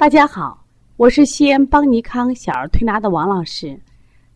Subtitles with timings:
[0.00, 0.64] 大家好，
[0.96, 3.78] 我是西安邦尼康小儿推拿的王老师，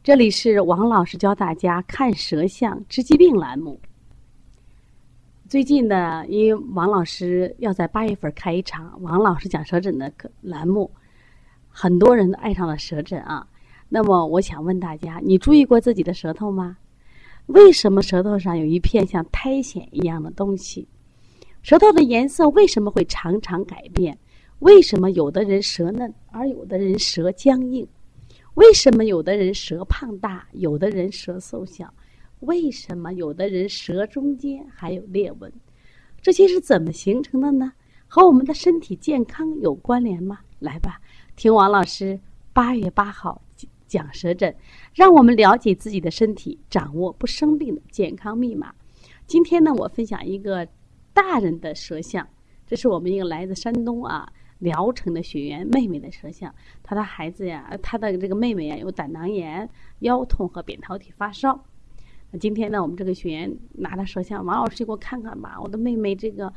[0.02, 3.80] 这里是王老师教大家看舌象治疾病栏目。
[5.48, 10.90] 最近呢，因为王老师要在八月份开一场王老师讲舌诊的栏目，
[11.71, 13.46] 很多人都爱上了舌诊啊。
[13.88, 16.77] 那么，我想问大家，你注意过自己的舌头吗？
[17.46, 20.87] 为什么舌头上有一片像苔藓一样的东西？
[21.62, 24.19] 舌头的颜色为什么会常常改变？
[24.60, 27.86] 为什么有的人舌嫩，而有的人舌僵硬？
[28.54, 31.92] 为什么有的人舌胖大，有的人舌瘦小？
[32.40, 35.52] 为什么有的人舌中间还有裂纹？
[36.22, 37.72] 这些是怎么形成的呢？
[38.06, 40.38] 和我们的身体健康有关联吗？
[40.60, 41.00] 来吧，
[41.36, 42.18] 听王老师
[42.52, 43.42] 八月八号
[43.88, 44.54] 讲舌诊，
[44.95, 48.73] 让我们了解自己的身体，掌握不生病的健康密码。
[49.26, 50.66] 今天呢，我分享一个
[51.12, 52.26] 大人的舌象，
[52.66, 54.32] 这是我们一个来自山东啊。
[54.64, 61.62] 聊城的学员妹妹的舌象，她的孩子呀，她的这个妹妹呀，有胆囊炎、腰痛和扁桃体发烧。
[62.30, 65.57] 那今天呢，我们这个学员拿着舌象，王老师给我看看吧。
[65.61, 66.51] 我的妹妹这个，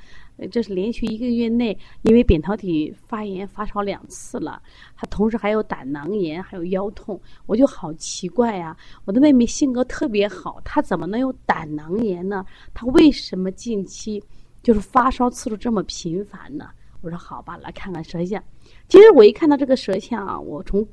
[0.50, 4.62] 这是连续一个月内因为扁桃体发炎发烧两次了，
[4.96, 7.20] 她同时还有胆囊炎，还有腰痛。
[7.46, 12.46] 我就好奇怪呀，我的妹妹性格特别好，她怎么能有胆囊炎呢？
[12.74, 14.24] 她为什么近期
[14.64, 16.70] 就是发烧次数这么频繁呢？
[17.08, 18.44] 我说好吧，来看看舌象。
[18.90, 20.86] 其实我一看到这个舌象啊，我从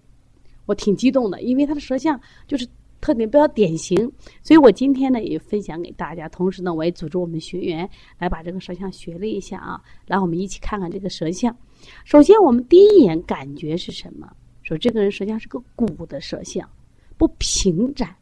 [0.65, 2.65] 我挺激动的，因为它的舌象就是
[3.01, 3.98] 特点比较典型，
[4.41, 6.29] 所以我今天呢也分享给大家。
[6.29, 11.55] 同时呢，我也组织我们学员来把这个舌象学了一下啊，来我们一起看看这个舌象。
[12.05, 14.31] 首先，我们第一眼感觉是什么？
[14.62, 16.69] 说这个人舌象是个鼓的舌象，
[17.19, 18.15] 不平展。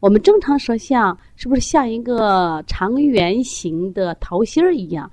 [0.00, 5.10] 我们正常舌象是不是像一个长圆形的桃心儿一样？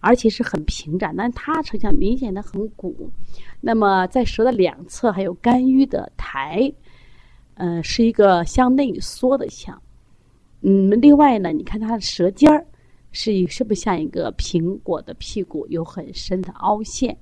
[0.00, 3.10] 而且是很平展，但它舌象明显的很鼓。
[3.60, 6.72] 那么在舌的两侧还有肝郁的苔，
[7.54, 9.80] 嗯，是一个向内缩的象。
[10.60, 12.64] 嗯，另外呢，你看它的舌尖儿
[13.10, 17.16] 是是不是像一个苹果的屁股，有很深的凹陷？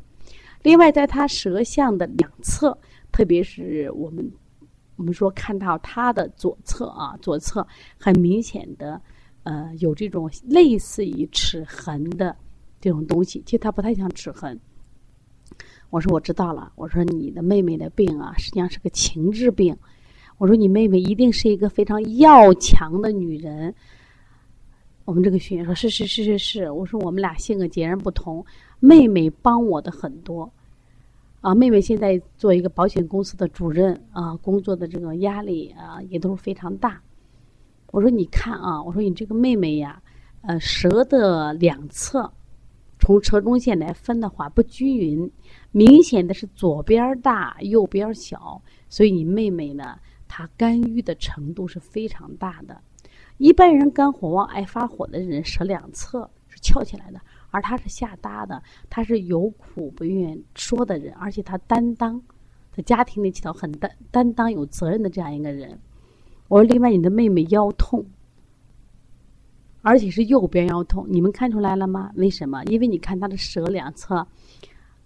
[0.63, 2.77] 另外，在它舌象的两侧，
[3.13, 4.31] 特别是我们
[4.97, 7.67] 我们说看到它的左侧啊，左侧
[7.99, 9.01] 很明显的
[9.45, 12.37] 呃有这种类似于齿痕的。
[12.87, 14.57] 这种东西其实他不太想齿痕。
[15.91, 16.71] 我说我知道了。
[16.77, 19.77] 我说你的妹妹的病啊，实际上是个情志病。
[20.39, 23.75] 我说你妹妹一定是一个非常要强的女人。
[25.05, 28.47] 我们这个学员说：“是是是是是。”我说我们俩性格截然不同。
[28.79, 30.49] 妹妹帮我的很多
[31.41, 31.53] 啊。
[31.57, 37.03] 妹妹现在做一个保险公司的主任啊，工作的这个压力啊也都是非常大。
[37.91, 40.01] 我说你看啊，我说你这个妹妹呀，
[40.43, 42.33] 呃，舌的两侧。
[43.07, 45.31] 从车中线来分的话不均匀，
[45.71, 49.97] 明显的是左边大右边小，所以你妹妹呢，
[50.27, 52.77] 她肝郁的程度是非常大的。
[53.37, 57.21] 一般人肝火旺爱发火的人，舌两侧是翘起来的，
[57.53, 62.21] 而她是下搭的，她是有苦不愿说的人，而且她担当，
[62.73, 65.79] 在家庭里起到很担担当有责任的这样一个人。
[66.49, 68.05] 我说，另外你的妹妹腰痛。
[69.89, 72.11] 而且是右边腰痛，你们看出来了吗？
[72.17, 72.61] 为什么？
[72.65, 74.27] 因为你看他的舌两侧，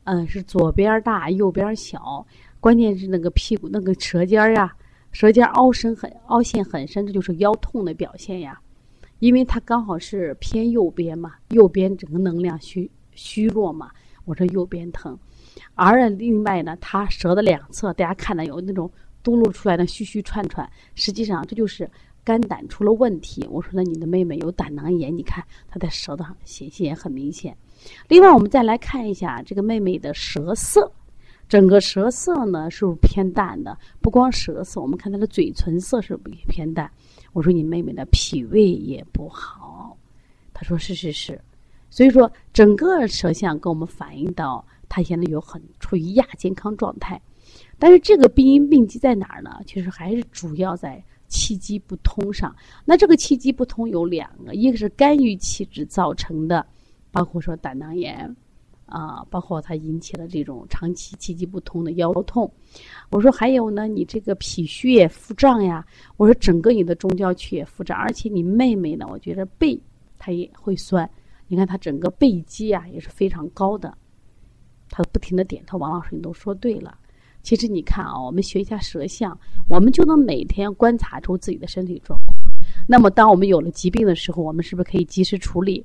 [0.05, 2.27] 嗯，是左边大，右边小。
[2.61, 4.75] 关键是那个屁股那个舌尖儿啊，
[5.13, 8.59] 舌尖凹深很凹陷很深，这就是腰痛的表现呀。
[9.19, 13.91] 因为它刚好是偏右边嘛，右边整个能量虚虚弱嘛，
[14.25, 15.19] 我说右边疼。
[15.75, 18.91] 而另外呢，它舌的两侧，大家看到有那种
[19.23, 21.87] 嘟噜出来的虚虚串串，实际上这就是。
[22.23, 27.57] 肝胆出了问题，我说那你的妹妹有胆囊炎，你看她的舌头上显现也很明显。
[28.09, 30.93] 另外，我们再来看一下这个妹妹的舌色，
[31.49, 33.77] 整个舌色呢是不是偏淡的？
[34.01, 36.91] 不光舌色，我们看她的嘴唇色是不是偏淡？
[37.33, 39.97] 我说你妹妹的脾胃也不好，
[40.53, 41.41] 她说是是是。
[41.89, 47.21] 所以说，整个舌象跟我们反映到她现在有很处于亚健康状态。
[47.79, 49.59] 但是这个病因病机在哪儿呢？
[49.67, 51.03] 其实还是主要在。
[51.31, 52.55] 气机不通上，
[52.85, 56.67] 那这个气机不通有两个，一个是肝郁气滞造成的，
[57.11, 58.37] 包括说胆囊炎，
[58.85, 62.53] 啊，包括它引起了这种长期气机不通的腰痛。
[63.11, 65.87] 我说还有呢，你这个脾虚也腹胀呀。
[66.17, 69.81] 我说整个你的中焦区也腹胀，而且你妹妹呢，我觉得背
[70.19, 71.09] 她也会酸。
[71.47, 73.97] 你看她整个背肌啊也是非常高的，
[74.89, 75.79] 她不停的点头。
[75.79, 76.99] 王老师，你都说对了。
[77.43, 79.39] 其实你看啊，我们学一下舌象，
[79.69, 82.37] 我们就能每天观察出自己的身体状况。
[82.87, 85.85] 那么，当我们有了疾病的时候，我们是不是可以及时处理？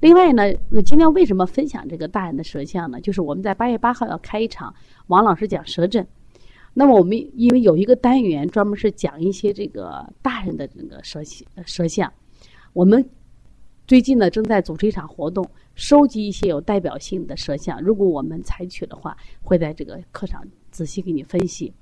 [0.00, 0.52] 另外呢，
[0.84, 3.00] 今天为什么分享这个大人的舌象呢？
[3.00, 4.74] 就是我们在八月八号要开一场
[5.06, 6.06] 王老师讲舌诊。
[6.72, 11.20] 那么我们因为有一个单元专门是讲一些这个大人的这个舌
[11.66, 12.12] 舌象，
[12.72, 13.04] 我们
[13.86, 15.44] 最近呢正在组织一场活动，
[15.74, 17.82] 收集一些有代表性的舌象。
[17.82, 21.72] 如果我们采取的话，会在这个课上仔细给你分析。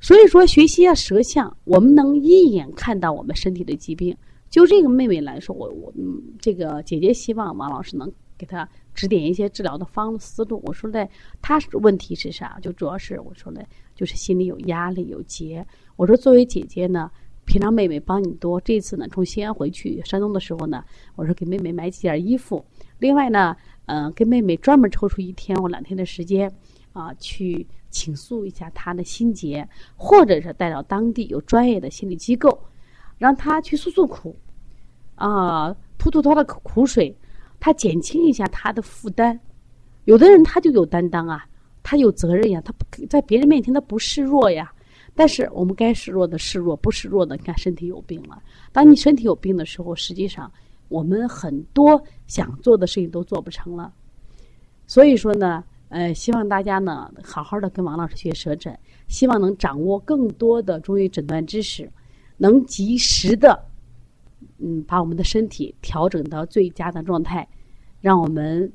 [0.00, 4.16] 所以说，学习一下舌象，我们能一眼看到我们身体的疾病。
[4.48, 10.62] 就这个妹妹来说，我我嗯，这个姐姐希望王老师能给她指点一些治疗的方思路。
[10.64, 11.08] 我说嘞，
[11.42, 12.58] 她问题是啥？
[12.62, 15.66] 就主要是我说嘞，就是心里有压力有结。
[15.96, 17.10] 我说作为姐姐呢，
[17.44, 20.84] 平常妹妹帮你多，这次呢从西安回去山东的时候呢，
[21.16, 22.64] 我说给妹妹买几件衣服。
[22.98, 23.56] 另外呢，
[23.86, 26.50] 嗯，给妹妹专门抽出一天或两天的时间
[26.96, 32.58] 啊，去倾诉一下他的心结，或者是带到当地有专业的心理机构。
[33.18, 34.36] 让他去诉诉苦，
[35.14, 37.16] 啊，吐吐他的苦水，
[37.58, 39.40] 他减轻一下他的负担。
[40.04, 41.46] 有的人他就有担当啊，
[41.82, 44.70] 他有责任呀，他不在别人面前他不示弱呀。
[45.14, 48.42] 但是我们该示弱的示弱，不示弱的，你看身体有病了。
[48.70, 50.52] 当你身体有病的时候，实际上
[50.88, 53.90] 我们很多想做的事情都做不成了。
[54.86, 58.76] 所以说呢，呃，希望大家呢好好的跟王老师学舌诊，
[59.08, 61.90] 希望能掌握更多的中医诊断知识。
[62.38, 63.64] 能及时的，
[64.58, 67.48] 嗯，把我们的身体调整到最佳的状态，
[68.00, 68.70] 让我们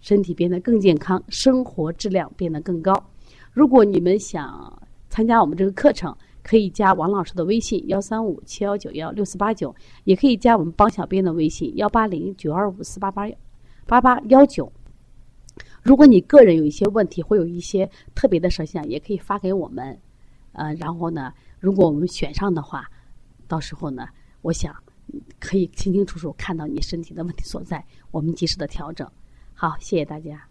[0.00, 2.94] 身体变得更健康，生活质量变得更高。
[3.52, 9.74] 如果你们想参加我们这个课程，可以加王老师的微信幺三五七幺九幺六四八九，
[10.04, 13.28] 也可以加我们帮小编的微信幺八零九二五四八八
[13.86, 14.70] 八八幺九。
[15.82, 19.98] 如果你个人有一些问题，会有一些特别的设想，也可以发给我们。
[20.52, 22.90] 呃，然后呢，如果我们选上的话。
[23.48, 24.06] 到时候呢，
[24.42, 24.72] 我想
[25.40, 29.10] 可以清清楚楚看到你身体的问题所在，我们及时的调整。
[29.54, 30.49] 好，谢谢大家。